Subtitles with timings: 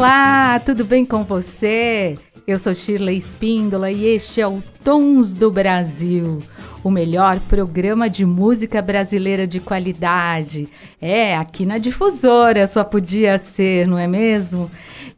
[0.00, 2.16] Olá, tudo bem com você?
[2.46, 6.38] Eu sou Shirley Espíndola e este é o Tons do Brasil,
[6.82, 10.70] o melhor programa de música brasileira de qualidade.
[11.02, 14.70] É, aqui na difusora só podia ser, não é mesmo?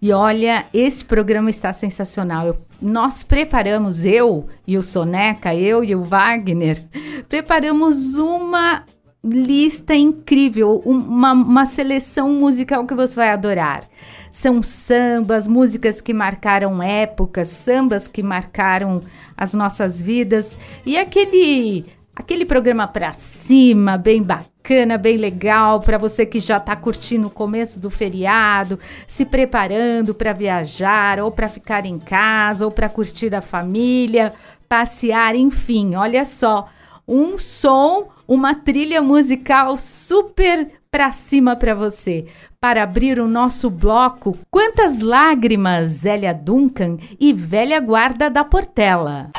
[0.03, 2.49] E olha, esse programa está sensacional.
[2.49, 6.83] Eu, nós preparamos, eu e o Soneca, eu e o Wagner,
[7.29, 8.83] preparamos uma
[9.25, 13.85] lista incrível, uma, uma seleção musical que você vai adorar.
[14.33, 19.03] São sambas, músicas que marcaram épocas, sambas que marcaram
[19.37, 20.59] as nossas vidas.
[20.87, 21.85] E aquele
[22.17, 27.31] aquele programa para cima, bem bacana, bem legal para você que já está curtindo o
[27.31, 33.35] começo do feriado, se preparando para viajar ou para ficar em casa ou para curtir
[33.35, 34.33] a família,
[34.67, 36.69] passear, enfim, olha só,
[37.07, 42.27] um som, uma trilha musical super para cima para você
[42.63, 49.31] para abrir o nosso bloco Quantas Lágrimas, Zélia Duncan e Velha Guarda da Portela.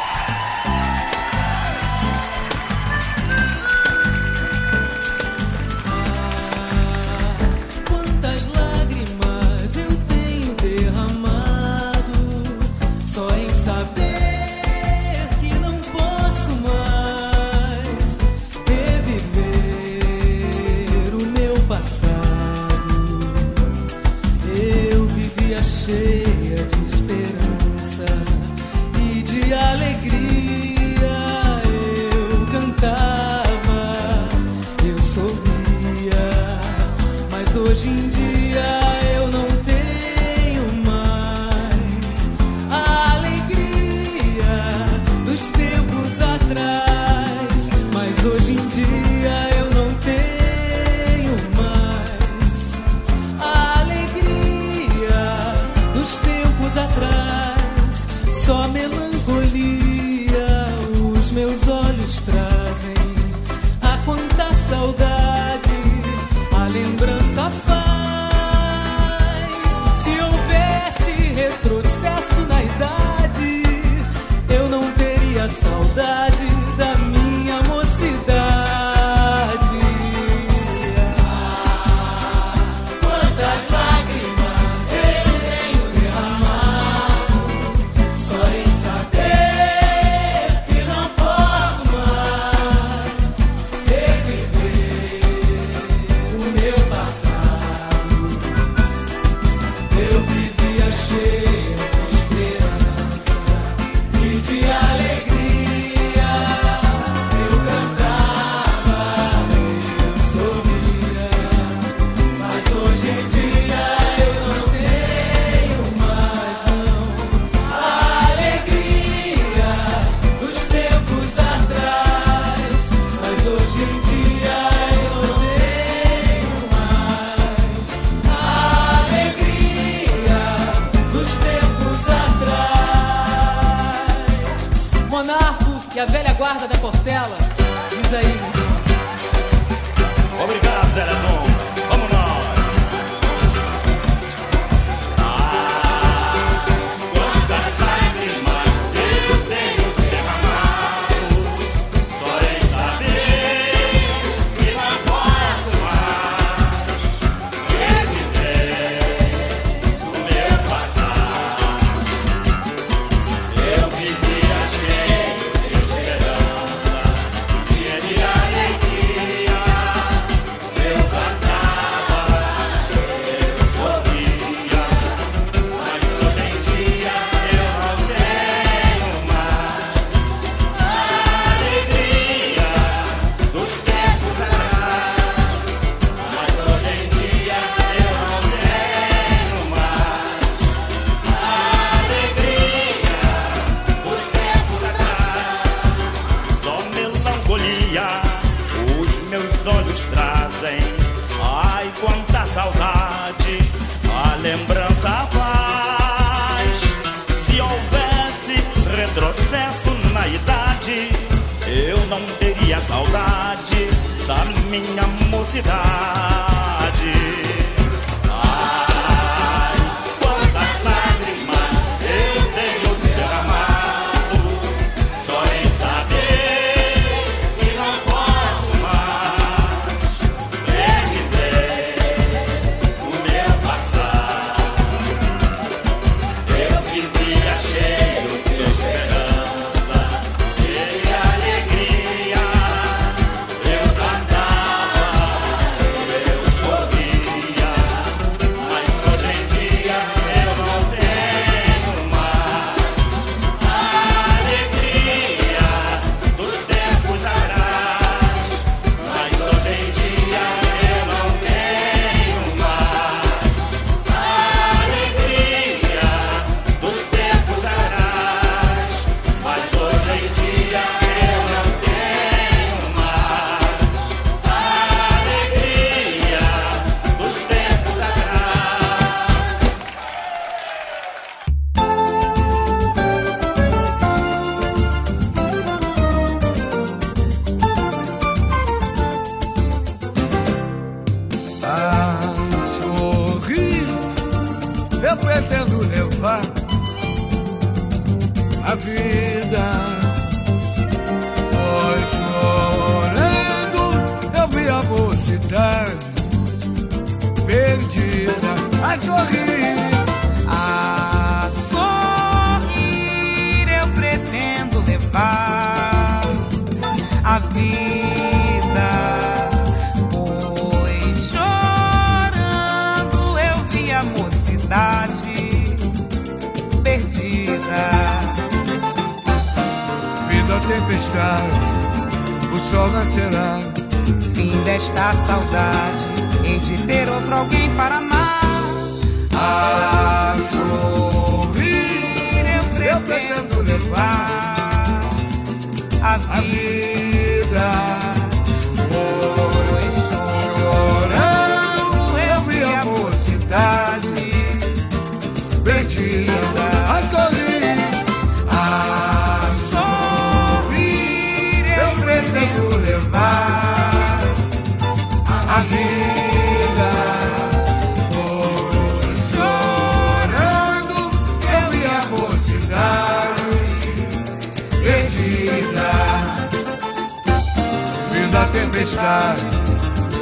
[37.56, 38.43] hoje em dia.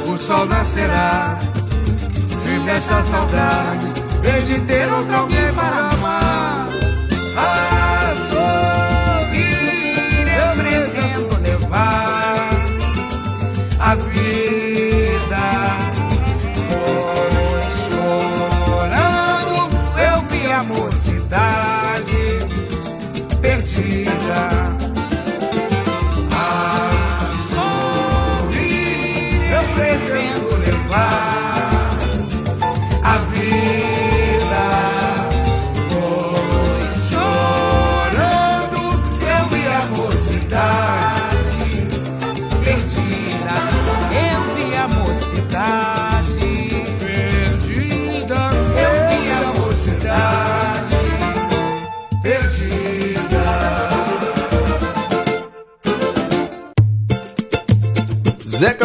[0.06, 1.36] O sol nascerá.
[2.44, 3.92] Fim dessa saudade,
[4.24, 6.31] Hei de ter outro alguém para amar.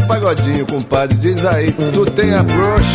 [0.07, 2.87] Pagodinho, compadre, diz aí, tu tem a broxa?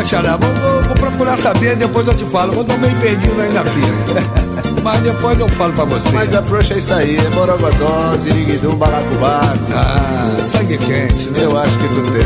[0.00, 2.52] É, Xará, vou, vou- vou procurar saber, depois eu te falo.
[2.54, 4.82] Eu tô meio perdido aí na pia.
[4.82, 6.10] Mas depois eu falo pra você.
[6.12, 9.58] Mas a broxa é isso aí, é borogodó, ziriguidum, balacobaco.
[9.74, 11.40] Ah, sangue quente, né?
[11.44, 12.22] Eu acho que tu tem.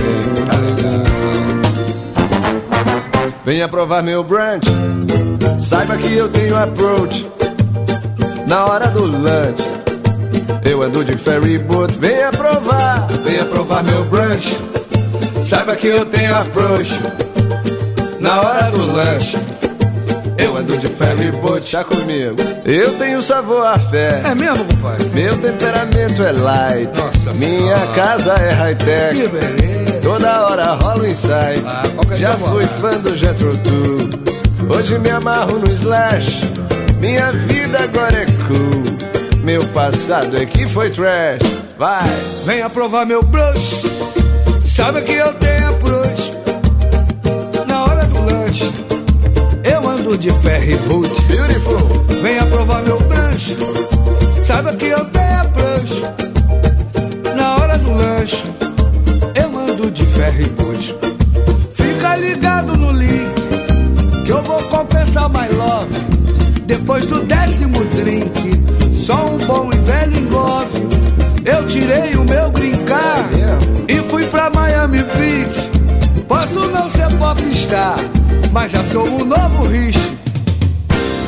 [0.76, 1.02] Legal.
[3.44, 4.68] Venha provar meu brunch,
[5.58, 7.26] saiba que eu tenho approach.
[8.46, 9.62] Na hora do lunch,
[10.64, 11.96] eu ando de ferry boat.
[11.98, 14.56] Venha provar, venha provar meu brunch.
[15.42, 16.98] Saiba que eu tenho approach.
[18.20, 19.36] Na hora do lanche,
[20.38, 21.66] eu ando de ferry boat.
[21.68, 24.22] Chá comigo, eu tenho sabor a fé.
[24.24, 25.08] É mesmo, compadre?
[25.12, 27.86] Meu temperamento é light, Nossa minha Senhora.
[27.94, 29.16] casa é high-tech.
[29.20, 30.00] Que beleza.
[30.02, 31.62] Toda hora rola um insight.
[31.66, 33.52] Ah, qualquer Já fui fã do Jetro.
[34.68, 36.42] Hoje me amarro no Slash.
[36.98, 39.01] Minha vida agora é cool.
[39.52, 41.42] Meu passado é que foi trash.
[41.76, 42.08] Vai,
[42.46, 43.82] Venha provar meu brush.
[44.62, 46.32] Sabe que eu tenho approach.
[47.68, 48.72] Na hora do lanche,
[49.62, 51.06] eu ando de ferry boot.
[51.24, 51.76] beautiful.
[52.22, 53.54] Venha provar meu brush.
[54.40, 56.02] Sabe que eu tenho approach.
[57.36, 58.42] Na hora do lanche,
[59.34, 60.96] eu ando de ferry boot.
[61.74, 63.34] Fica ligado no link,
[64.24, 65.92] que eu vou confessar my love.
[66.64, 68.51] Depois do décimo drink,
[69.46, 70.88] bom e velho engove.
[71.44, 73.28] Eu tirei o meu brincar
[73.88, 75.70] e fui pra Miami Beach.
[76.28, 77.96] Posso não ser popstar,
[78.52, 80.12] mas já sou o novo Rich.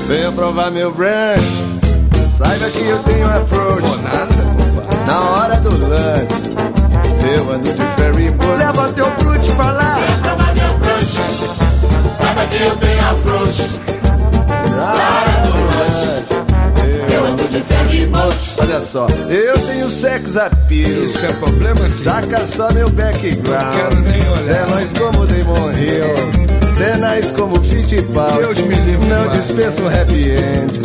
[0.06, 1.42] Venha provar meu brunch.
[2.38, 3.82] Saiba que eu tenho approach.
[3.82, 4.44] Pô, nada.
[5.06, 6.34] Na hora do lunch,
[7.36, 8.58] eu ando de ferry boat.
[8.58, 9.96] Leva teu brute pra lá.
[12.18, 13.80] Saiba que eu tenho approach.
[14.76, 16.43] Na hora do lunch,
[17.14, 18.36] Eu ando de ferry boat.
[18.60, 21.04] Olha só, eu tenho sex appeal.
[21.04, 21.88] Isso é problema, filho?
[21.88, 23.46] Saca só meu background.
[23.46, 24.66] Não quero nem olhar.
[24.66, 26.54] Tenóis como Damon Hill.
[26.76, 28.38] Tenais como Fittipaldi.
[28.38, 30.80] Deus me livre, Não dispenso um happy end.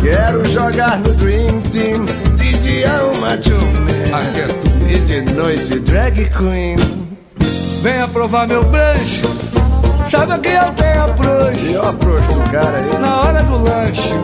[0.00, 2.04] Quero jogar no Dream Team.
[2.36, 4.88] De dia uma é man.
[4.88, 6.76] E de noite drag queen.
[7.82, 9.22] Venha provar meu brunch.
[10.02, 11.70] Sabe que eu tenho approach.
[11.70, 12.98] E ó, approach do cara aí.
[12.98, 14.14] Na hora do lanche,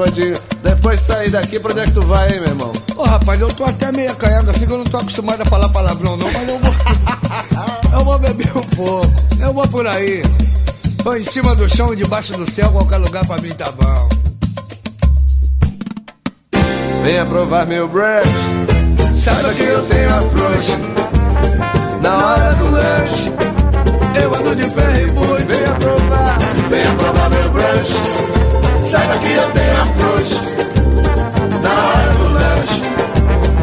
[0.00, 0.34] pagodinho.
[0.62, 2.72] Depois de sair daqui, pra onde é que tu vai, hein, meu irmão?
[2.96, 5.68] Ô rapaz, eu tô até meio acanhado assim que eu não tô acostumado a falar
[5.68, 6.74] palavrão não, mas eu vou.
[7.98, 9.12] eu vou beber um pouco.
[9.38, 10.22] Eu vou por aí.
[11.02, 14.08] Tô em cima do chão, debaixo do céu, qualquer lugar pra mim tá bom.
[17.04, 18.28] Venha provar meu brunch.
[19.16, 20.72] Saiba que eu tenho approach.
[22.02, 23.32] Na hora do lanche,
[24.22, 25.44] eu ando de ferro e boi.
[25.44, 26.38] Venha provar,
[26.68, 28.19] venha provar meu brunch.
[28.90, 30.34] Saiba que eu tenho approach.
[31.62, 32.82] Na hora do lanche,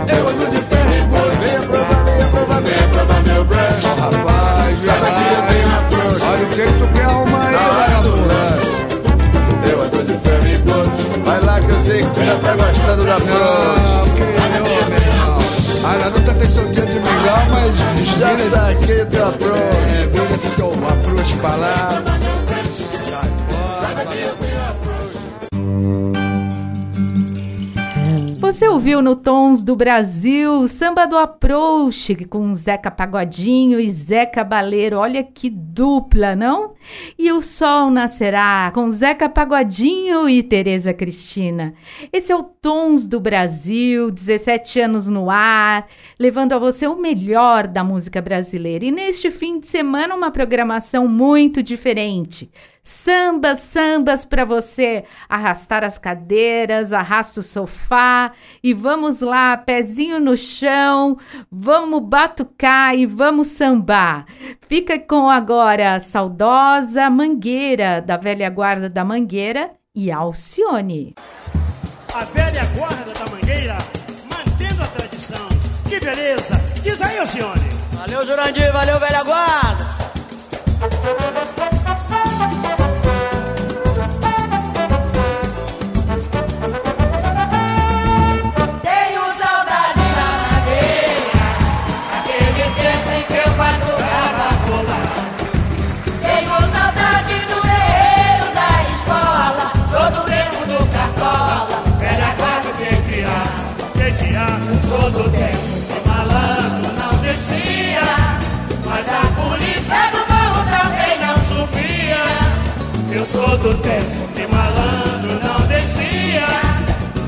[0.07, 1.31] eu ando de ferro e boi.
[1.41, 3.85] Venha provar, venha provar, venha provar meu brunch.
[3.99, 6.23] Rapaz, Saiba que eu tenho approach.
[6.23, 8.71] Olha o que, que tu quer arrumar aí, Na hora do lanche,
[9.69, 10.87] eu ando de ferro e boi.
[11.25, 13.19] Vai lá que eu sei que tu já tá gostando da eu,
[15.11, 15.39] irmão.
[15.83, 17.73] A garota tem seu dia de mingau, mas
[18.17, 19.59] Já saquei teu approach.
[19.59, 22.16] É, vira esse teu approach pra lá.
[28.57, 34.97] Você ouviu no Tons do Brasil samba do Approach com Zeca Pagodinho e Zeca Baleiro.
[34.97, 36.73] Olha que dupla, não?
[37.19, 41.75] E o Sol Nascerá com Zeca Pagodinho e Tereza Cristina.
[42.11, 45.87] Esse é o Tons do Brasil, 17 anos no ar,
[46.17, 48.85] levando a você o melhor da música brasileira.
[48.85, 52.49] E neste fim de semana, uma programação muito diferente.
[52.87, 58.31] Sambas, sambas para você arrastar as cadeiras, arrasta o sofá
[58.63, 61.17] e vamos lá, pezinho no chão,
[61.51, 64.25] vamos batucar e vamos sambar.
[64.69, 71.13] Fica com agora a saudosa Mangueira, da velha guarda da Mangueira e Alcione.
[72.15, 73.77] A velha guarda da mangueira,
[74.31, 75.49] mantendo a tradição.
[75.89, 76.55] Que beleza!
[76.81, 77.67] Diz aí, Alcione.
[77.91, 79.97] Valeu, Jurandir, valeu, velha guarda.
[113.57, 116.47] Eu sou do tempo que malandro não descia,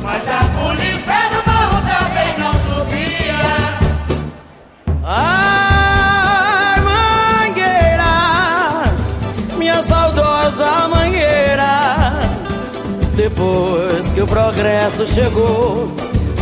[0.04, 3.44] mas a polícia do morro também não subia.
[5.04, 6.82] Ai,
[7.50, 8.14] mangueira,
[9.58, 12.14] minha saudosa mangueira.
[13.16, 15.92] Depois que o progresso chegou,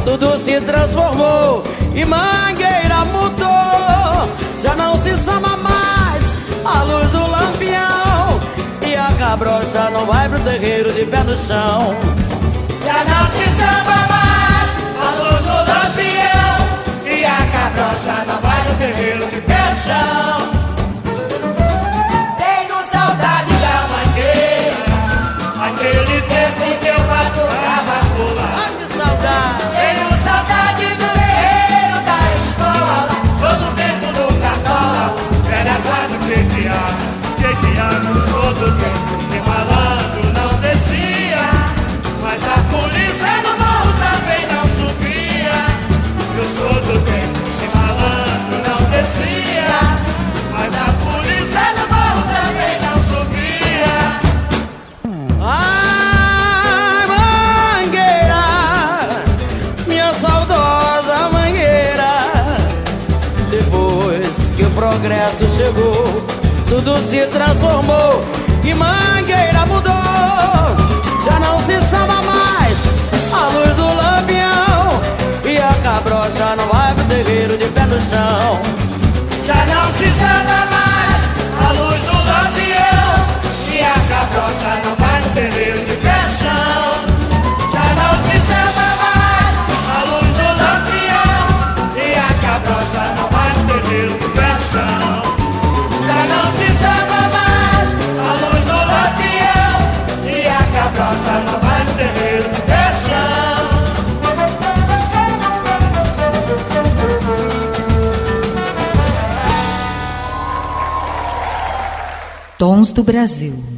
[0.04, 1.64] tudo se transformou
[1.96, 4.30] e mangueira mudou.
[4.62, 6.24] Já não se sama mais
[6.66, 8.07] a luz do lampião
[9.28, 11.94] a cabrocha não vai pro terreiro de pé no chão.
[12.86, 14.70] Já não se samba mais
[15.44, 16.56] do lampião
[17.06, 20.57] E a cabrocha não vai no terreiro de pé no chão
[112.98, 113.77] do Brasil.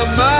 [0.00, 0.37] E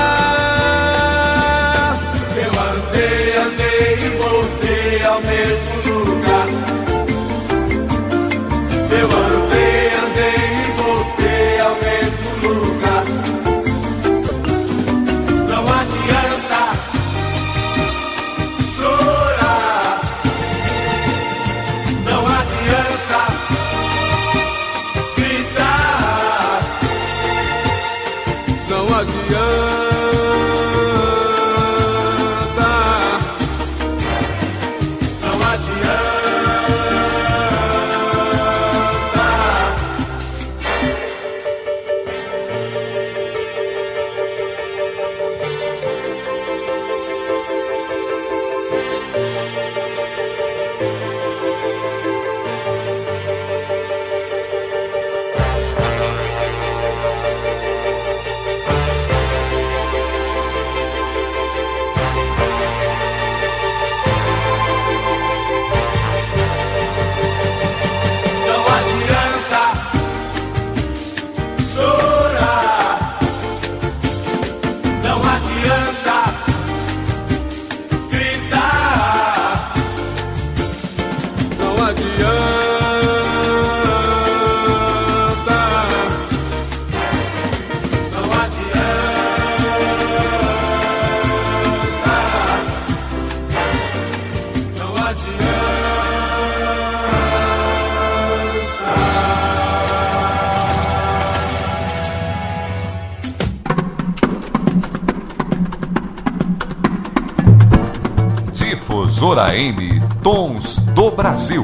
[108.88, 111.62] Difusora M Tons do Brasil.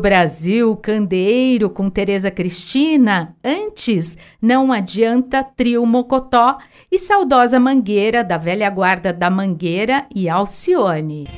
[0.00, 3.36] Brasil Candeeiro com Tereza Cristina?
[3.44, 6.58] Antes, Não Adianta Trio Mocotó
[6.90, 11.28] e Saudosa Mangueira da velha guarda da Mangueira e Alcione.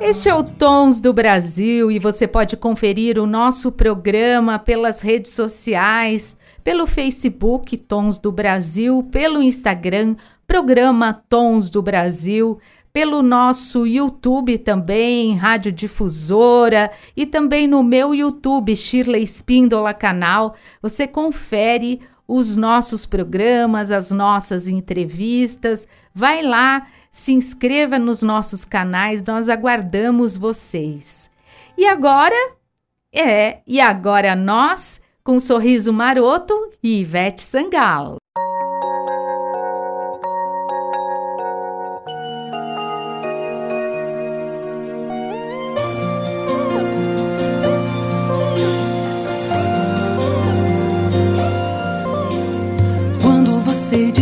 [0.00, 5.32] Este é o Tons do Brasil e você pode conferir o nosso programa pelas redes
[5.32, 12.58] sociais, pelo Facebook Tons do Brasil, pelo Instagram Programa Tons do Brasil,
[12.92, 20.56] pelo nosso YouTube também, Rádio Difusora, e também no meu YouTube, Shirley Espíndola Canal.
[20.82, 25.86] Você confere os nossos programas, as nossas entrevistas.
[26.14, 31.30] Vai lá, se inscreva nos nossos canais, nós aguardamos vocês.
[31.76, 32.36] E agora,
[33.12, 38.19] é, e agora nós, com um Sorriso Maroto e Ivete Sangalo.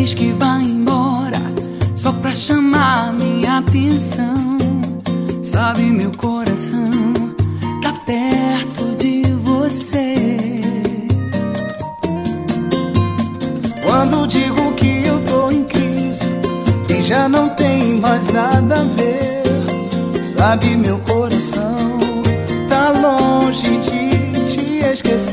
[0.09, 1.39] Diz que vai embora
[1.95, 4.57] só pra chamar minha atenção,
[5.43, 6.91] sabe meu coração
[7.83, 10.61] tá perto de você.
[13.83, 16.27] Quando digo que eu tô em crise
[16.89, 21.99] e já não tem mais nada a ver, sabe meu coração
[22.69, 25.28] tá longe de te esquecer.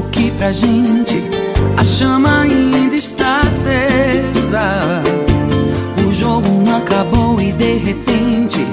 [0.00, 1.22] Pouco que pra gente
[1.76, 5.02] a chama ainda está acesa.
[6.06, 8.66] O jogo não acabou e de repente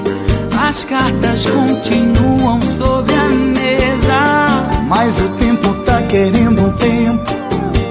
[0.60, 4.46] as cartas continuam sobre a mesa.
[4.86, 7.32] Mas o tempo tá querendo um tempo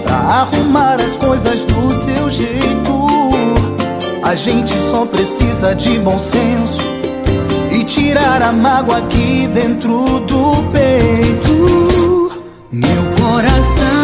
[0.03, 3.07] pra arrumar as coisas do seu jeito.
[4.23, 6.81] A gente só precisa de bom senso
[7.71, 11.87] e tirar a mágoa aqui dentro do peito.
[12.69, 13.96] Meu coração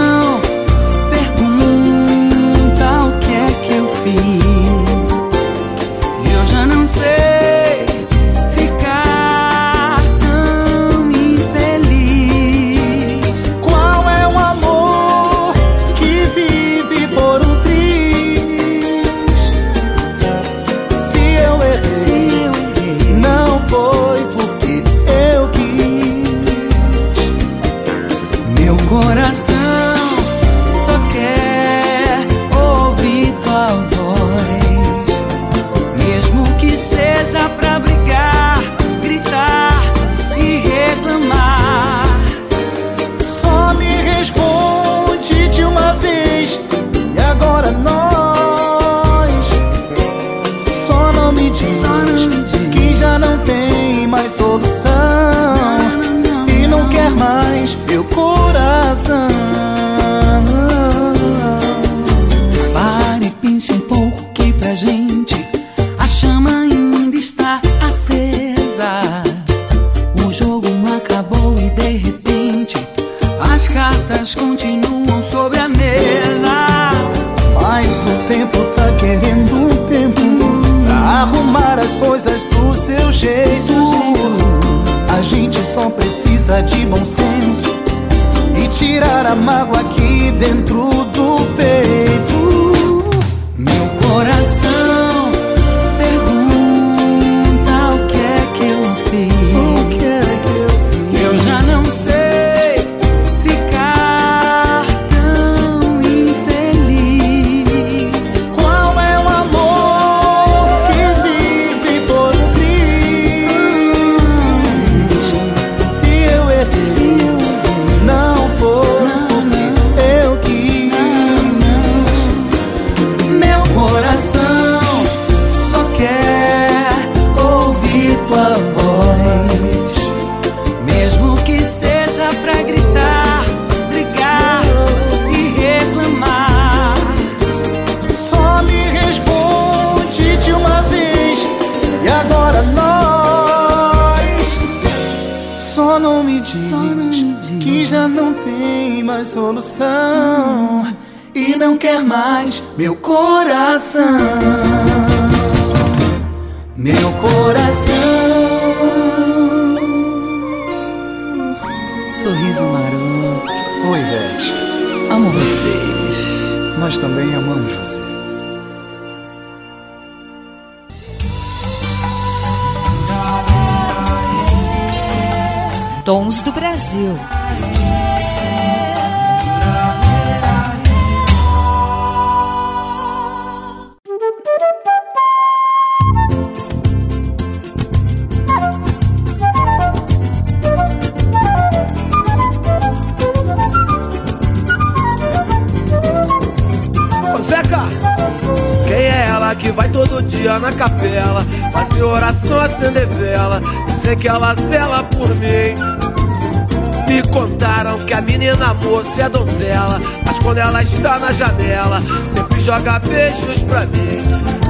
[207.43, 212.99] contaram que a menina moça é donzela Mas quando ela está na janela Sempre joga
[212.99, 214.23] beijos pra mim.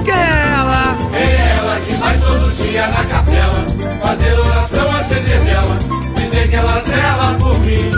[0.04, 0.98] Quem é ela?
[1.12, 3.66] Quem é ela que vai todo dia na capela
[4.02, 5.78] Fazer oração, acender vela
[6.16, 7.92] Dizer que ela zela por mim?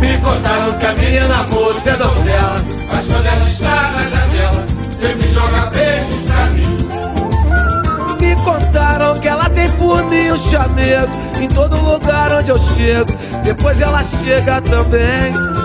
[0.00, 2.56] Me contaram que a menina moça é donzela
[2.92, 4.66] Mas quando ela está na janela
[4.98, 6.78] Sempre joga beijos pra mim.
[8.20, 9.28] Me contaram que
[9.64, 13.12] tem por mim um chamego Em todo lugar onde eu chego.
[13.42, 15.63] Depois ela chega também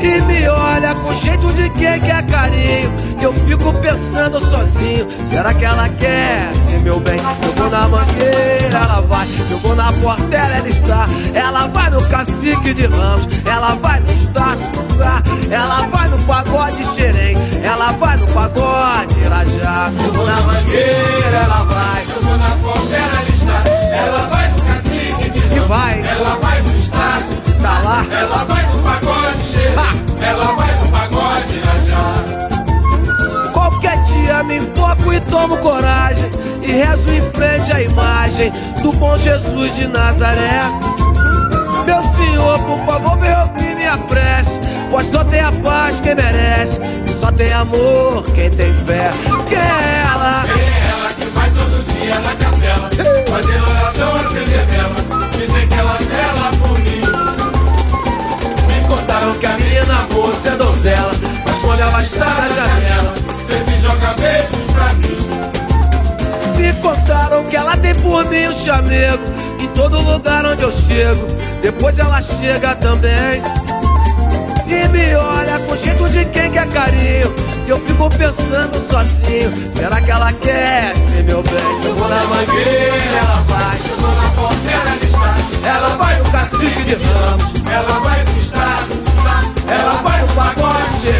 [0.00, 2.94] E me olha com jeito de quem quer carinho.
[3.18, 5.06] E eu fico pensando sozinho.
[5.28, 7.18] Será que ela quer ser meu bem?
[7.18, 9.26] Eu vou na mangueira, ela vai.
[9.50, 11.08] Eu vou na portela, ela está.
[11.34, 13.26] Ela vai no cacique de ramos.
[13.44, 17.36] Ela vai no estácio do Sá Ela vai no pagode xerém.
[17.62, 19.90] Ela vai no pagode irajá.
[20.04, 22.02] Eu vou na mangueira, ela vai.
[22.14, 23.64] Eu vou na portela, ela está.
[23.96, 26.02] Ela vai no cacique de E vai.
[26.02, 29.15] Ela vai no estácio de Salar Ela vai no pagode
[30.20, 32.14] Ela vai no pagode irajá
[33.52, 36.30] Qualquer dia me foco e tomo coragem
[36.62, 40.62] E rezo em frente à imagem Do bom Jesus de Nazaré.
[41.84, 44.60] Meu Senhor, por favor, me ouvir minha prece
[44.90, 49.12] Pois só tem a paz quem merece E só tem amor quem tem fé.
[49.48, 50.44] Quem é ela?
[50.52, 52.90] Quem é ela que vai todo dia na capela
[53.30, 55.30] Fazer oração, acender vela.
[55.32, 57.05] Dizer que ela zela por mim
[59.26, 61.10] Contaram que a menina moça é donzela.
[61.44, 63.14] Mas quando ela está na janela
[63.50, 66.56] Sempre joga beijos pra mim.
[66.56, 69.22] Me contaram que ela tem por mim um chamego
[69.60, 71.26] Em todo lugar onde eu chego
[71.60, 73.42] Depois ela chega também.
[74.68, 77.34] E me olha com jeito de quem quer carinho
[77.66, 81.84] E eu fico pensando sozinho Será que ela quer ser meu bem?
[81.84, 83.76] Eu vou na mangueira, ela vai.
[83.90, 88.38] Eu vou na portela, ela está Ela vai no cacique de ramos Ela vai no
[88.38, 89.05] estado
[89.68, 91.14] Ela vai no pagode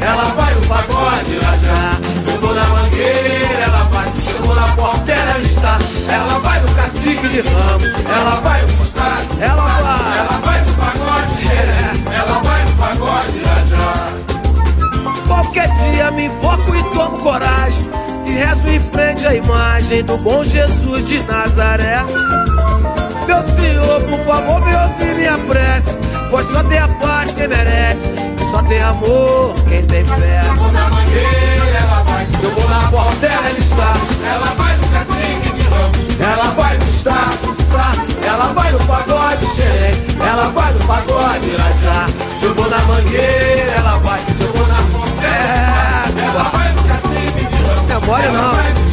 [0.00, 1.98] Ela vai no pagode rajá
[2.30, 4.06] Eu vou na mangueira, ela vai.
[4.44, 5.78] Vou na portela, ela está.
[6.08, 10.18] Ela vai no cacique de ramos Ela vai no postado Ela vai.
[10.18, 11.48] Ela vai no pagode
[12.14, 14.08] Ela vai no pagode irajá
[15.26, 17.90] Qualquer dia me invoco e tomo coragem
[18.26, 22.04] E rezo em frente à imagem do bom Jesus de Nazaré.
[23.26, 28.26] Meu Senhor, por favor, me ouve minha prece Pois só tem a paz quem merece
[28.50, 30.42] só tem amor quem tem fé.
[30.46, 32.26] Eu vou na mangueira, ela vai.
[32.42, 33.92] Eu vou na portela, ela está.
[34.24, 37.92] Ela vai no cacique de ramos Ela vai no estácio, sá
[38.26, 40.06] Ela vai no pagode xerém.
[40.20, 42.06] Ela vai no pagode irajá.
[42.42, 44.20] Eu vou na mangueira, ela vai.
[44.40, 46.72] Eu vou na portela Ela vai.
[46.72, 48.85] No cacique de ramos Não é mole não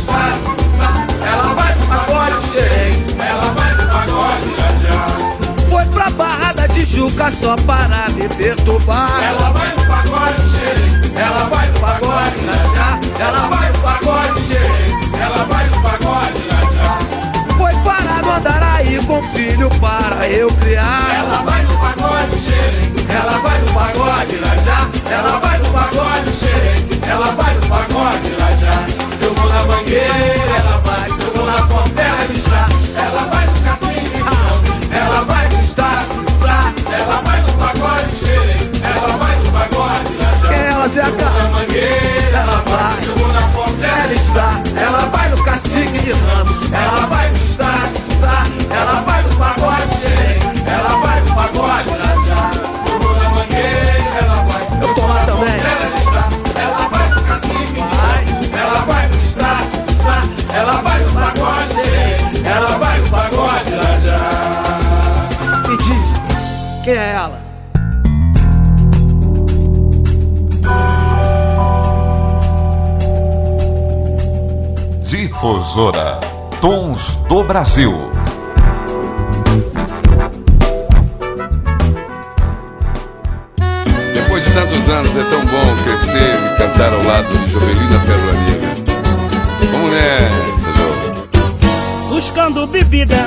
[7.04, 9.22] Tijuca só para me perturbar.
[9.22, 15.22] Ela vai no pagode xerém Ela vai no pagode irajá Ela vai no pagode xerém
[15.22, 17.00] Ela vai no pagode irajá
[17.58, 21.14] Foi parar no Andaraí com filho para eu criar.
[21.14, 27.12] Ela vai no pagode xerém Ela vai no pagode irajá Ela vai no pagode xerém
[27.12, 28.86] Ela vai no pagode irajá
[29.20, 31.10] Se eu vou na mangueira, ela vai.
[31.10, 32.73] Se eu vou na portela, ela está
[77.34, 77.92] do Brasil.
[84.14, 88.34] Depois de tantos anos é tão bom crescer e cantar ao lado de Jovelina Pérola
[88.34, 88.70] Negra.
[89.72, 92.14] Vamos nessa, Jô.
[92.14, 93.18] Buscando bebida,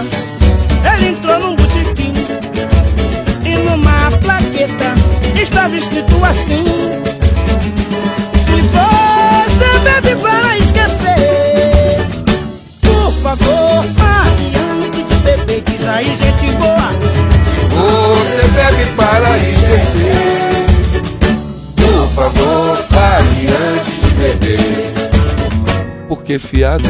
[26.38, 26.87] Fiado,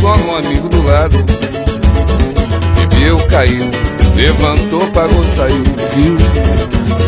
[0.00, 1.18] só um amigo do lado.
[2.88, 3.70] Bebeu, caiu,
[4.14, 5.62] levantou, pagou, saiu,
[5.94, 6.16] viu?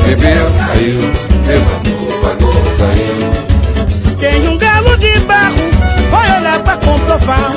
[0.04, 1.00] Bebeu, caiu,
[1.46, 4.16] levantou, pagou, saiu.
[4.18, 5.70] Tem um galo de barro,
[6.10, 7.52] vai olhar pra comprovar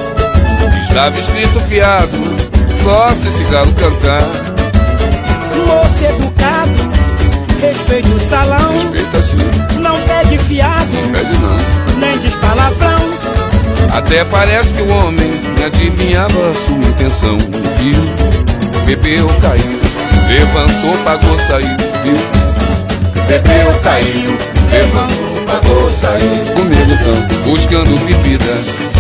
[0.82, 2.18] Estava escrito fiado,
[2.82, 4.22] só se esse galo cantar.
[5.68, 6.92] Moço educado,
[7.60, 9.38] respeite o salão Respeita assim,
[9.80, 11.98] Não pede fiado, pede não.
[12.00, 13.21] nem diz palavrão
[13.94, 15.30] Até parece que o homem
[15.66, 17.38] adivinhava sua intenção,
[17.78, 18.02] viu?
[18.86, 19.80] Bebeu, caiu,
[20.30, 22.18] levantou, pagou, saiu, viu?
[23.28, 24.38] Bebeu, caiu,
[24.72, 26.56] levantou, pagou, saiu.
[26.56, 28.54] Comigo então, buscando bebida,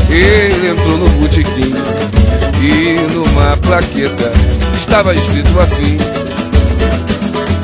[0.10, 1.74] ele entrou no botequim
[2.62, 4.34] e numa plaqueta
[4.76, 5.98] estava escrito assim: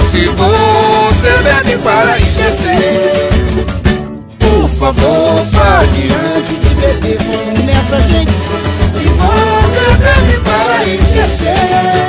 [0.09, 3.29] Se você bebe para esquecer,
[4.39, 7.65] por favor, pare antes de beber.
[7.65, 12.07] Nessa gente, Se você bebe para esquecer,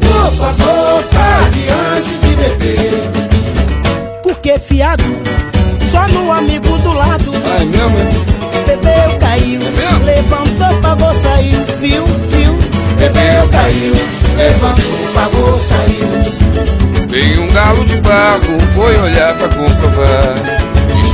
[0.00, 3.02] por favor, pare antes de beber.
[4.22, 5.04] porque fiado,
[5.90, 8.66] só no amigo do lado Ai, mesmo, é?
[8.66, 10.04] Bebeu, caiu, mesmo?
[10.04, 12.52] levantou, pagou, saiu Viu, viu,
[12.96, 13.94] Bebeu, caiu,
[14.36, 17.08] levantou, pagou, saiu.
[17.08, 20.34] Veio um galo de barro, foi olhar pra comprovar.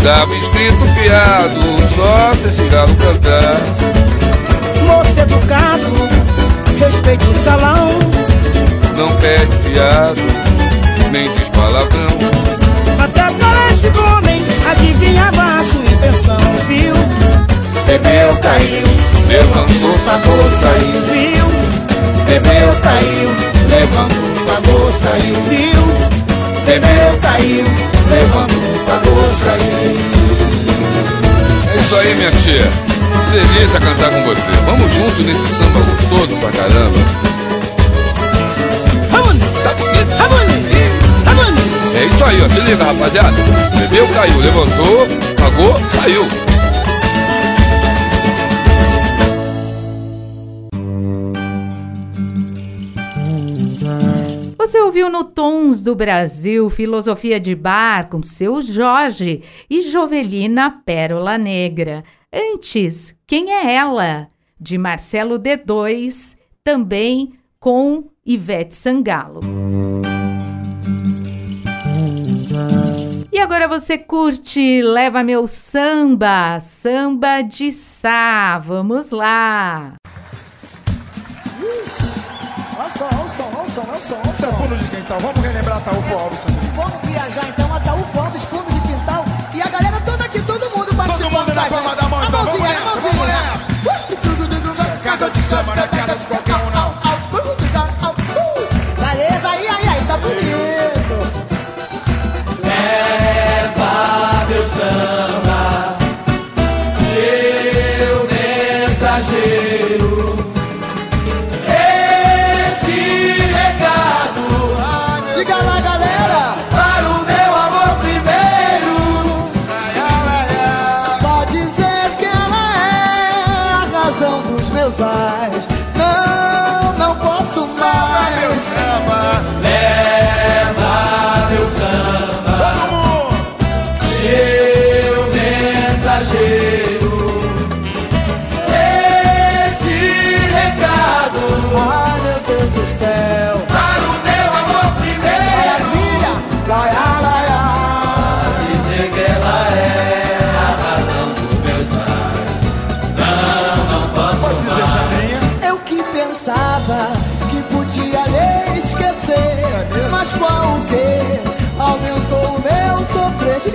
[0.06, 1.60] Estava escrito fiado,
[1.96, 3.60] só se esse galo cantar.
[4.86, 5.92] moço educado,
[6.78, 7.88] respeite o salão
[8.96, 10.22] Não pede fiado,
[11.10, 12.16] nem diz palavrão.
[13.02, 14.40] Até parece que o homem
[14.70, 16.38] adivinhava a sua intenção
[16.68, 16.94] Viu,
[17.88, 18.86] Bebeu, caiu,
[19.26, 21.02] levantou, pagou, saiu.
[21.10, 21.46] viu,
[22.26, 23.34] Bebeu, caiu,
[23.68, 25.34] levantou, pagou, saiu.
[25.48, 27.95] viu Bebeu, caiu,
[28.86, 29.96] pagou, saiu.
[31.72, 32.70] É isso aí, minha tia.
[33.32, 34.50] Delícia cantar com você.
[34.64, 36.98] Vamos junto nesse samba gostoso pra caramba.
[39.62, 39.76] Tá.
[41.94, 42.48] É isso aí, ó.
[42.48, 43.36] Se liga, rapaziada.
[43.78, 46.55] Bebeu, caiu, levantou, pagou, saiu.
[54.76, 61.38] Você ouviu no Tons do Brasil Filosofia de Bar com seu Jorge e Jovelina Pérola
[61.38, 62.04] Negra.
[62.30, 64.28] Antes, Quem é Ela?
[64.60, 69.40] de Marcelo D2, também com Ivete Sangalo.
[73.32, 78.58] E agora você curte Leva Meu Samba, samba de Sá.
[78.58, 79.94] Vamos lá!
[82.78, 84.32] Olha só, olha só, olha só, olha só.
[84.32, 85.18] Isso é fundo de quintal.
[85.20, 86.38] Vamos relembrar Ataúfo Alves.
[86.74, 89.24] Vamos viajar então a Ataúfo Alves, fundo de quintal.
[89.54, 91.32] E a galera toda aqui, todo mundo participando.
[91.32, 92.44] mundo na palma da mão, então.
[92.44, 93.26] mãozinha, Vamos mãozinha.
[93.26, 94.06] nessa, vamos
[95.32, 95.85] de samba, não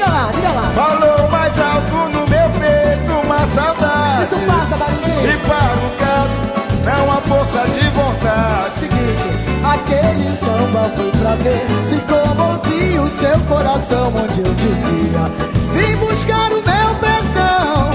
[0.01, 0.71] Diga lá, diga lá.
[0.73, 4.23] Falou mais alto no meu peito uma saudade.
[4.23, 5.31] Isso passa, Barizinho.
[5.31, 6.37] E para o caso,
[6.83, 8.79] não há força de vontade.
[8.79, 9.29] Seguinte,
[9.63, 15.31] aquele samba foi pra ver se comovia o seu coração onde eu dizia:
[15.71, 17.91] Vim buscar o meu perdão.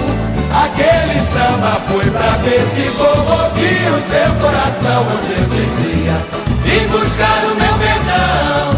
[0.64, 6.22] Aquele samba foi pra ver se comovia o seu coração onde eu dizia:
[6.62, 8.76] Vim buscar o meu perdão.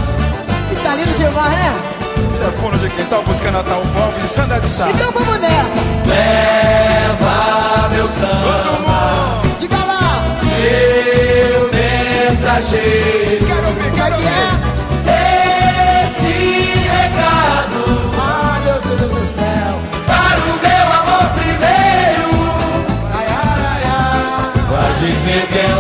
[0.71, 1.99] Que tá lindo demais, né?
[2.39, 4.89] Isso é fundo de quintal buscando Natal Fogo de Sandra de Sá.
[4.91, 5.81] Então vamos nessa.
[6.07, 10.39] Leva meu samba, Diga lá.
[10.45, 13.45] meu mensageiro.
[13.45, 14.29] Quero é quero que ouvir.
[15.09, 16.07] é?
[16.07, 17.83] Esse recado
[18.21, 19.75] Ah, meu Deus do céu.
[20.07, 22.31] para o meu amor primeiro.
[23.19, 24.53] Ai, ai, ai, ai.
[24.71, 25.75] Vai dizer que é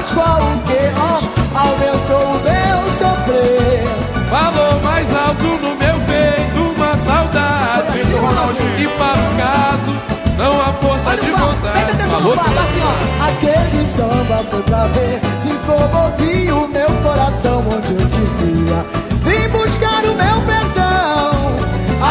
[0.00, 0.80] Mas qual o que?
[0.96, 3.84] Ó, aumentou o meu sofrer.
[4.30, 8.00] Falou mais alto no meu peito uma saudade.
[8.00, 8.78] Assim, Ronaldinho?
[8.80, 9.92] E para o caso,
[10.38, 11.72] não há força Olha de vontade.
[11.72, 12.60] presta atenção Falou no papo, tudo.
[12.60, 13.28] assim, ó.
[13.28, 18.86] Aquele samba foi pra ver se comovia o meu coração, onde eu dizia:
[19.22, 20.59] Vim buscar o meu perdão.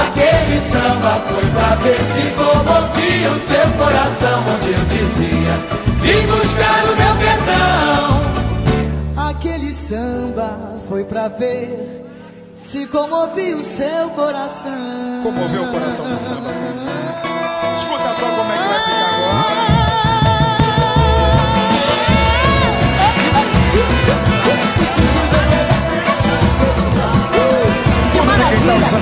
[0.10, 5.54] Aquele samba foi pra ver se comovia o seu coração, onde eu dizia:
[6.02, 8.20] Vim buscar o meu perdão.
[9.30, 12.08] Aquele samba foi pra ver
[12.58, 15.22] se comovia o seu coração.
[15.22, 16.50] Comoveu o coração do samba.
[17.78, 19.79] Escuta só como é que vai ficar agora.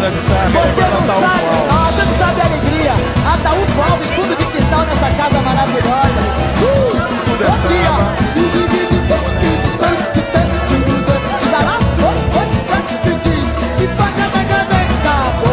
[0.10, 0.18] De.
[0.20, 2.94] Você não sabe, ó, você não sabe a alegria.
[3.34, 6.22] Ataúfo Alves, fundo de quintal nessa casa maravilhosa.
[6.62, 7.98] Uh, Tudo é aqui, ó.
[11.40, 11.78] Diga lá.
[15.00, 15.48] Acabou.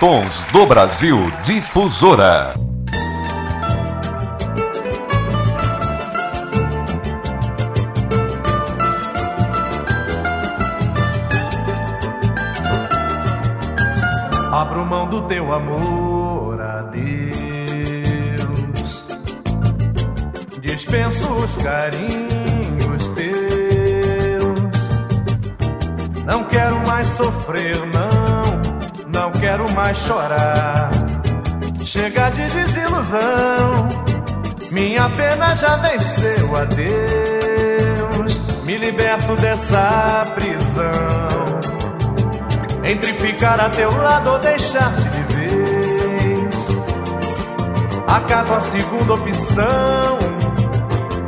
[0.00, 2.63] Tons do Brasil Difusora.
[15.28, 17.04] Teu amor a Deus.
[20.60, 23.34] Dispenso os carinhos teus.
[26.24, 28.44] Não quero mais sofrer, não.
[29.12, 30.90] Não quero mais chorar.
[31.82, 33.88] Chega de desilusão.
[34.72, 38.40] Minha pena já venceu a Deus.
[38.64, 41.44] Me liberto dessa prisão.
[42.84, 45.03] Entre ficar a teu lado ou deixar-te
[48.14, 50.18] Acato a segunda opção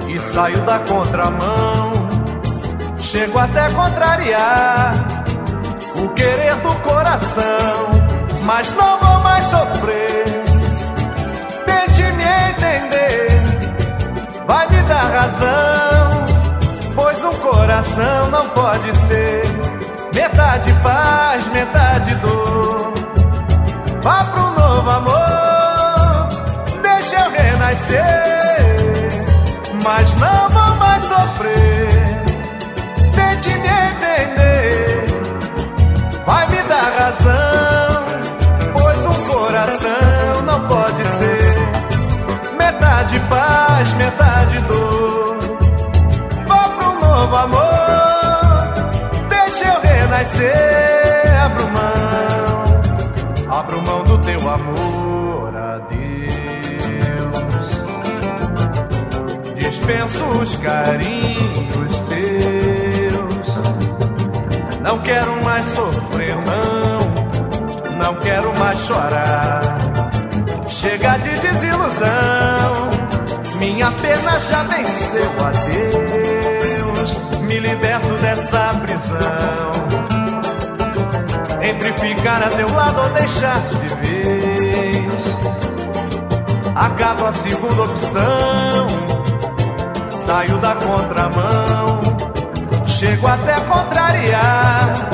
[0.07, 1.91] E saio da contramão.
[2.99, 4.95] Chego até contrariar
[5.97, 7.89] O querer do coração
[8.45, 10.25] Mas não vou mais sofrer.
[11.67, 13.27] Tente me entender
[14.47, 16.25] Vai me dar razão
[16.95, 19.43] Pois um coração não pode ser
[20.15, 22.93] Metade paz, metade dor.
[24.03, 25.26] Vá pro novo amor,
[29.83, 31.89] Mas não vou mais sofrer.
[33.13, 35.07] Tente me entender.
[36.25, 38.07] Vai me dar razão,
[38.73, 42.57] pois um coração não pode ser.
[42.57, 45.37] Metade paz, metade dor.
[46.47, 47.67] Vá pro novo amor
[49.29, 51.43] deixa eu renascer.
[51.45, 55.06] Abro mão, abro mão do teu amor
[59.87, 63.57] Dispenso os carinhos teus.
[64.81, 67.97] Não quero mais sofrer, não.
[67.97, 69.61] Não quero mais chorar.
[70.69, 72.91] Chega de desilusão.
[73.61, 77.17] Minha pena já venceu a Deus.
[77.43, 79.71] Me liberto dessa prisão.
[81.63, 85.37] Entre ficar a teu lado ou deixar de vez.
[86.75, 89.06] Acabo a segunda opção.
[90.27, 92.01] Saio da contramão.
[92.85, 95.11] Chego até contrariar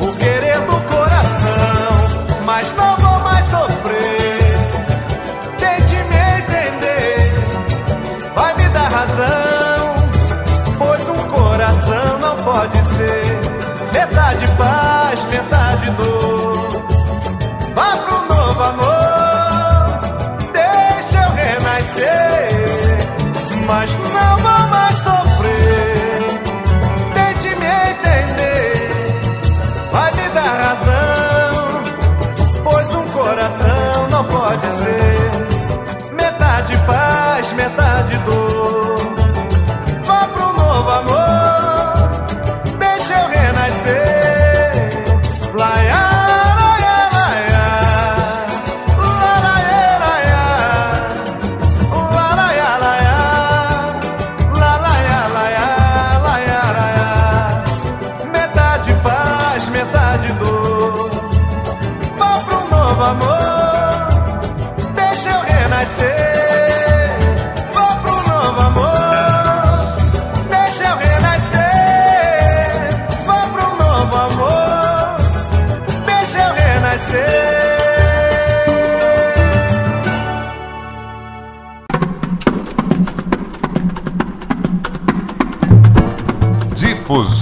[0.00, 2.44] o querer do coração.
[2.44, 4.56] Mas não vou mais sofrer.
[5.58, 7.32] Tente me entender.
[8.36, 9.96] Vai me dar razão.
[10.78, 13.25] Pois um coração não pode ser
[23.86, 26.40] mas não vou mais sofrer.
[27.14, 28.90] Tente me entender,
[29.92, 31.82] vai me dar razão,
[32.64, 35.30] pois um coração não pode ser
[36.12, 38.85] metade paz, metade dor.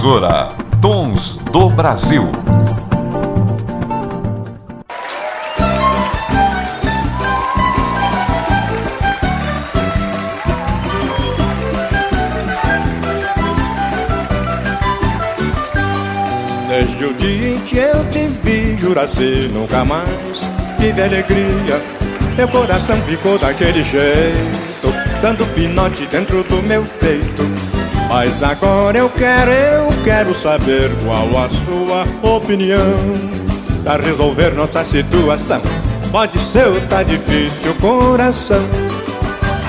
[0.04, 0.48] Difusora
[0.82, 2.30] Tons do Brasil.
[16.68, 21.80] Desde o dia em que eu te vi, Juraci, nunca mais tive alegria.
[22.36, 24.92] Meu coração ficou daquele jeito,
[25.22, 27.73] dando pinote dentro do meu peito.
[28.08, 32.94] Mas agora eu quero, eu quero saber qual a sua opinião
[33.82, 35.60] Pra resolver nossa situação
[36.12, 38.62] Pode ser tá difícil coração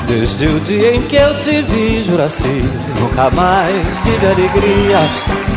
[0.08, 2.64] Desde o dia em que eu te vi, Juraci,
[3.00, 5.00] nunca mais tive alegria.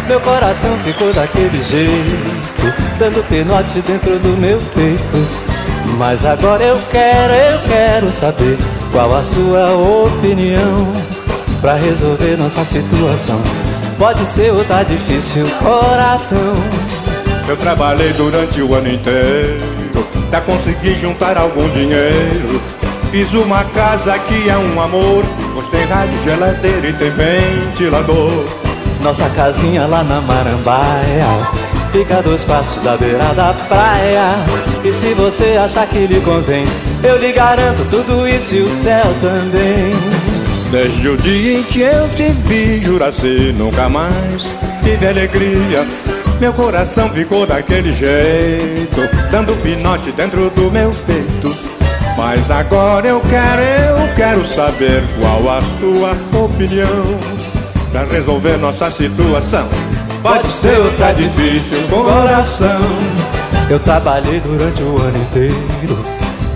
[0.07, 5.49] Meu coração ficou daquele jeito, dando pinote dentro do meu peito.
[5.99, 8.57] Mas agora eu quero, eu quero saber
[8.91, 11.08] qual a sua opinião
[11.61, 13.41] pra resolver nossa situação.
[13.99, 16.55] Pode ser ou tá difícil, coração.
[17.49, 19.79] Eu trabalhei durante o ano inteiro
[20.31, 22.61] Pra conseguir juntar algum dinheiro.
[23.11, 25.25] Fiz uma casa que é um amor.
[25.55, 28.45] Pois tem rádio, geladeira e tem ventilador.
[29.03, 31.49] Nossa casinha lá na Marambaia
[31.93, 34.33] Fica a dois passos da beira da praia.
[34.85, 36.65] E se você achar que lhe convém
[37.03, 40.18] Eu lhe garanto tudo isso e o céu também
[40.71, 44.55] Desde o dia em que eu te vi, Juraci, nunca mais.
[44.83, 45.87] Tive alegria
[46.41, 49.01] Meu coração ficou daquele jeito
[49.31, 51.57] Dando pinote dentro do meu peito.
[52.17, 53.63] Mas agora eu quero,
[54.01, 57.19] eu quero saber qual a sua opinião
[57.91, 59.69] Pra resolver nossa situação.
[60.23, 62.81] Pode ser ou tá difícil, coração.
[63.71, 66.05] Eu trabalhei durante o ano inteiro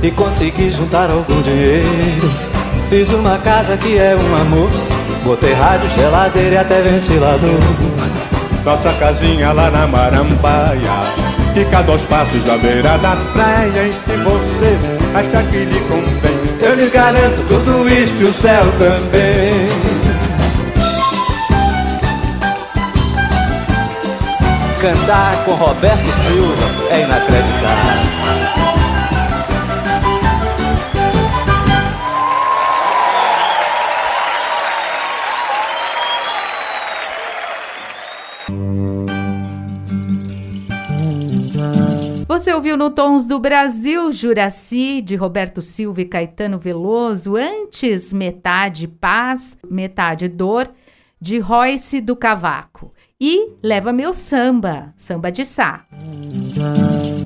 [0.03, 2.52] E consegui juntar algum dinheiro
[2.93, 4.69] Fiz uma casa que é um amor.
[5.25, 7.59] Botei rádio, geladeira e até ventilador.
[8.63, 11.01] Nossa casinha lá na Marambaia.
[11.55, 13.89] Fica a dois passos da beira da praia.
[13.89, 14.77] E se você
[15.15, 19.69] achar que lhe convém Eu lhe garanto tudo isso e o céu também.
[24.83, 28.72] Cantar com Roberto Silva é inacreditável
[42.63, 47.35] ouviu no Tons do Brasil, Juraci, de Roberto Silva e Caetano Veloso.
[47.35, 50.71] Antes, Metade Paz, Metade Dor,
[51.21, 52.93] de Royce do Cavaco.
[53.21, 55.85] E Leva Meu Samba, Samba de Sá.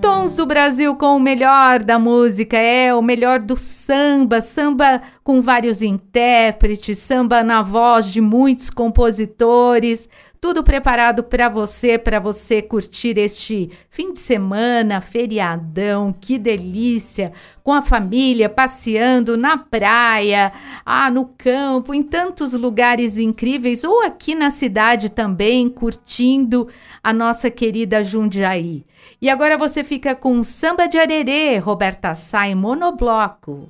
[0.00, 5.42] Tons do Brasil com o melhor da música, é o melhor do samba, samba com
[5.42, 10.08] vários intérpretes, samba na voz de muitos compositores,
[10.40, 17.32] tudo preparado para você, para você curtir este fim de semana, feriadão, que delícia,
[17.62, 20.52] com a família, passeando na praia,
[20.84, 26.68] ah, no campo, em tantos lugares incríveis, ou aqui na cidade também, curtindo
[27.02, 28.84] a nossa querida Jundiaí.
[29.20, 33.66] E agora você fica com Samba de Arerê, Roberta Sá em monobloco.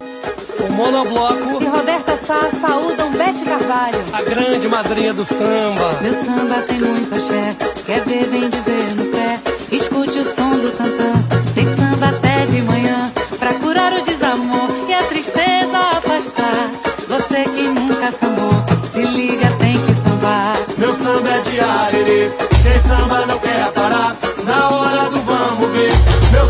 [0.59, 3.99] O monobloco E Roberta Sá saúdam Bete Carvalho.
[4.13, 9.05] A grande madrinha do samba Meu samba tem muito axé, quer ver, vem dizer no
[9.13, 9.39] pé.
[9.71, 11.13] Escute o som do tantã,
[11.55, 13.13] tem samba até de manhã.
[13.39, 16.71] Pra curar o desamor e a tristeza afastar.
[17.09, 18.53] Você que nunca sambou,
[18.93, 20.57] se liga, tem que sambar.
[20.77, 22.31] Meu samba é de arerê,
[22.63, 24.17] quem samba não quer parar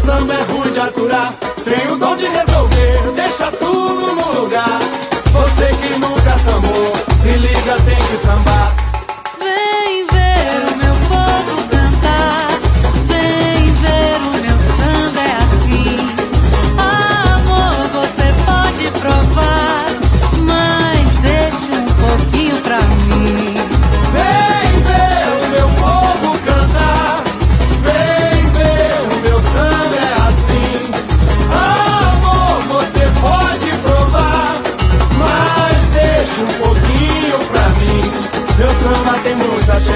[0.06, 1.34] samba é ruim de aturar.
[1.64, 4.78] Tem o dom de resolver, deixa tudo no lugar.
[5.32, 8.55] Você que nunca sambou, se liga, tem que sambar.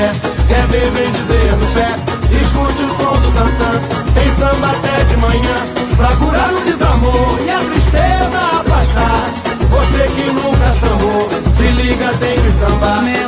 [0.01, 0.13] pé,
[0.49, 1.89] quer ver bem dizer no pé.
[2.41, 3.73] Escute o som do tantã,
[4.15, 5.57] tem samba até de manhã,
[5.97, 9.25] pra curar o desamor e a tristeza afastar.
[9.71, 13.20] Você que nunca sambou, se liga, tem que sambar.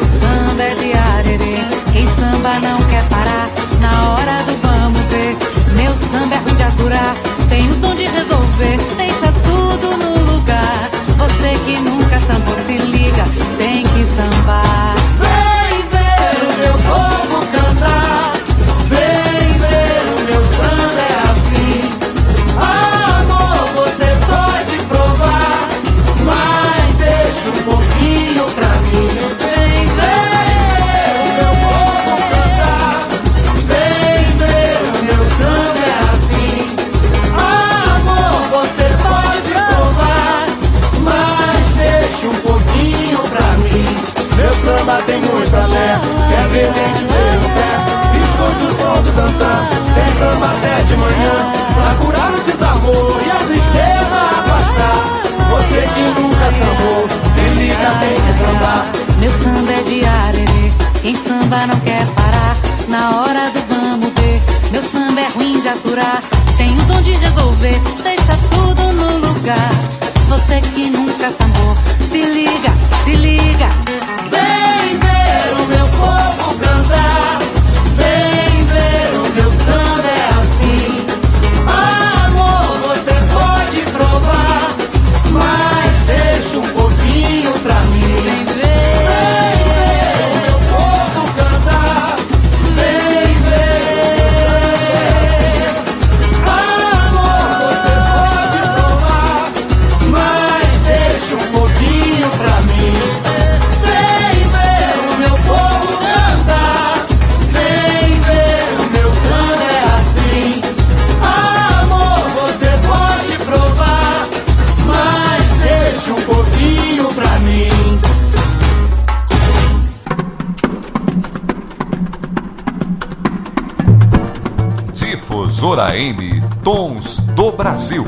[126.03, 128.05] FM Tons do Brasil.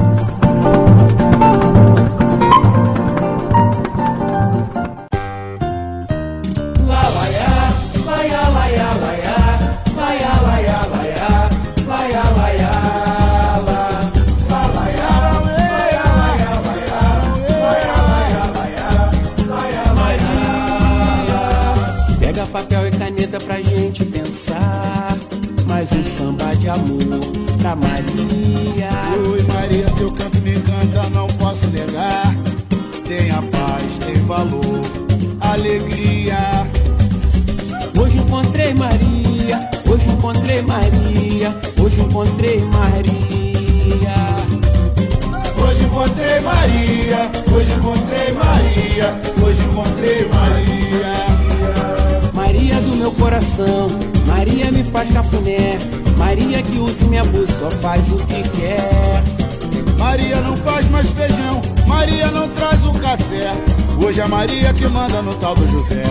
[64.75, 66.03] que manda no tal do José.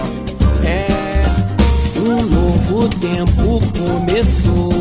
[0.65, 1.23] É,
[1.99, 4.71] um novo tempo começou.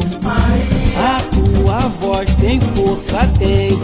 [0.96, 3.78] A tua voz tem força, tem.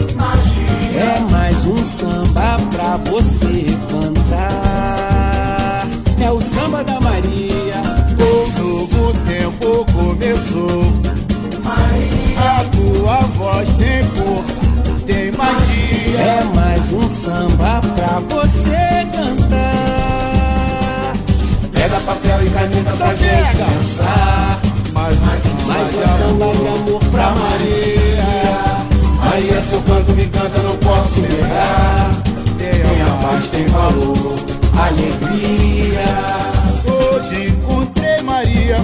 [0.95, 5.87] É mais um samba pra você cantar.
[6.21, 7.81] É o samba da Maria.
[8.19, 10.83] Um novo tempo começou.
[12.37, 14.59] A tua voz tem força,
[15.05, 16.19] tem magia.
[16.19, 19.38] É mais um samba pra você cantar.
[22.53, 24.59] Caminha pra gente dançar.
[24.93, 28.29] Mas, mas um samba de amor pra Maria.
[29.23, 32.21] Maria, seu canto me canta, não posso negar.
[32.57, 34.35] Tem a paz, tem valor,
[34.77, 35.99] alegria.
[36.85, 38.77] Hoje encontrei Maria,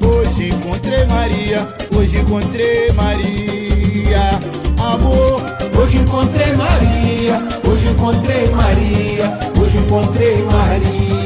[0.00, 4.40] hoje encontrei Maria, hoje encontrei Maria.
[4.78, 5.42] Amor,
[5.78, 7.38] hoje encontrei Maria,
[7.68, 11.21] hoje encontrei Maria, hoje encontrei Maria.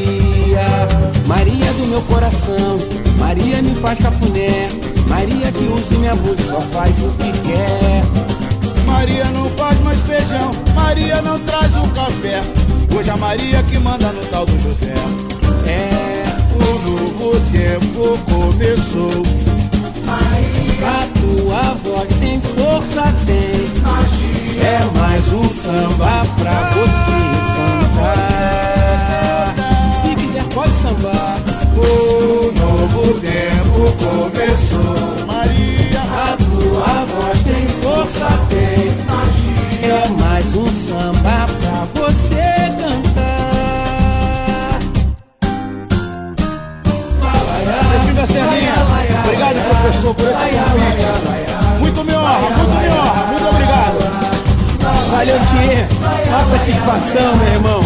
[1.27, 2.79] Maria do meu coração,
[3.19, 4.69] Maria me faz cafuné.
[5.09, 8.03] Maria que usa e me abusa, só faz o que quer.
[8.87, 12.41] Maria não faz mais feijão, Maria não traz o café.
[12.97, 14.95] Hoje a Maria que manda no tal do José.
[15.67, 16.23] É,
[16.55, 19.23] o novo tempo começou.
[20.07, 24.63] Maria, a tua voz tem força, tem magia.
[24.63, 28.26] É mais um samba pra você cantar.
[30.87, 31.35] Sambar.
[31.75, 35.27] O novo tempo começou.
[35.27, 39.95] Maria, A tua voz tem força, tem magia.
[39.95, 42.47] É mais um samba pra você
[42.79, 43.27] cantar.
[48.15, 48.75] Da Serrinha.
[49.25, 51.07] Obrigado, professor, por esse convite.
[51.81, 53.27] Muito me honra, muito me honra.
[53.27, 53.99] Muito obrigado.
[55.11, 56.31] Valeu, Tchê.
[56.31, 57.81] Nossa satisfação, meu irmão.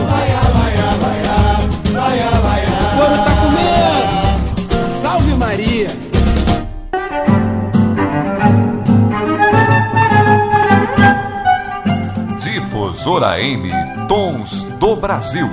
[3.00, 5.00] Couro tá comendo.
[5.00, 5.88] Salve Maria.
[12.38, 13.70] Difusora M
[14.06, 15.48] Tons do Brasil.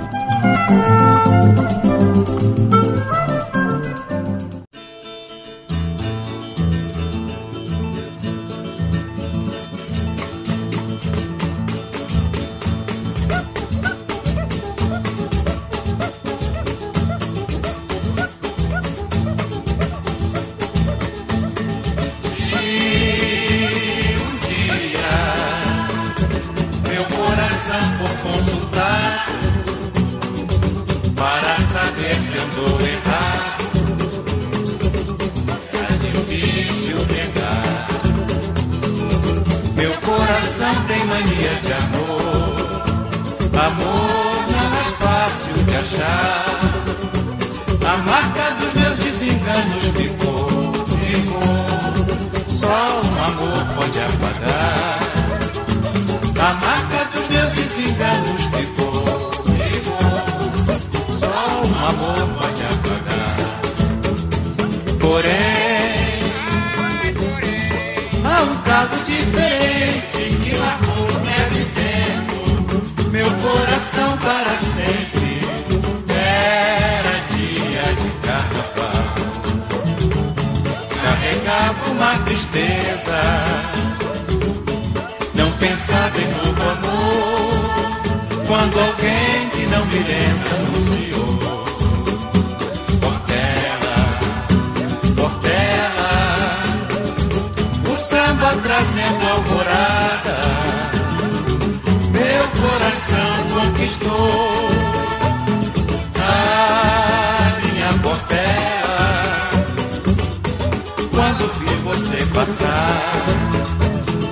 [111.88, 113.24] Você passar,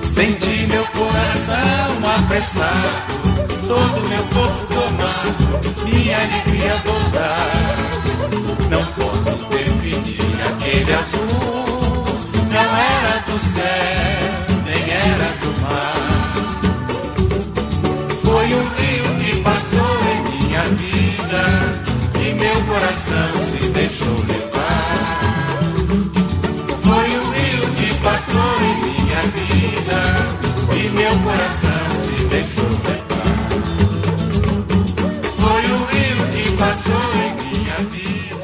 [0.04, 3.14] senti meu coração apressado,
[3.66, 7.76] todo meu corpo tomado, minha alegria voltar.
[8.68, 12.04] Não posso definir aquele azul,
[12.52, 14.32] não era do céu,
[14.66, 16.34] nem era do mar.
[18.22, 21.42] Foi um rio que passou em minha vida
[22.20, 24.45] e meu coração se deixou levar.
[30.76, 33.26] E meu coração se deixou levar.
[35.38, 38.36] Foi rio que passou em minha vida.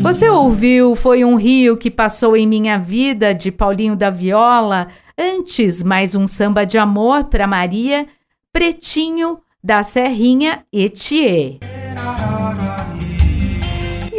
[0.00, 4.88] Você ouviu Foi um Rio que Passou em Minha Vida, de Paulinho da Viola.
[5.16, 8.06] Antes, mais um samba de amor para Maria,
[8.52, 11.79] Pretinho da Serrinha Etier.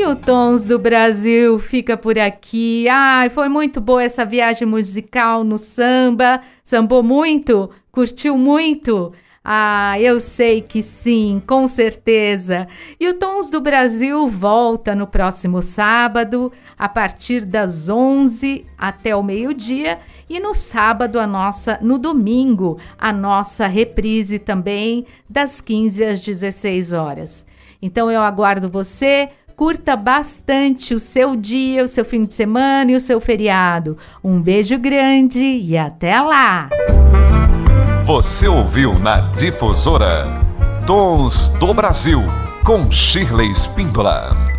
[0.01, 2.89] E o Tons do Brasil fica por aqui.
[2.89, 6.41] Ai, foi muito boa essa viagem musical no samba.
[6.63, 7.69] Sambou muito?
[7.91, 9.13] Curtiu muito?
[9.45, 12.67] Ah, eu sei que sim, com certeza.
[12.99, 19.21] E o Tons do Brasil volta no próximo sábado, a partir das 11 até o
[19.21, 19.99] meio-dia.
[20.27, 26.91] E no sábado, a nossa, no domingo, a nossa reprise também, das 15 às 16
[26.91, 27.45] horas.
[27.81, 29.29] Então eu aguardo você.
[29.61, 33.95] Curta bastante o seu dia, o seu fim de semana e o seu feriado.
[34.23, 36.67] Um beijo grande e até lá!
[38.03, 40.23] Você ouviu na Difusora
[40.87, 42.23] Tons do Brasil
[42.65, 44.50] com Shirley Spíndola.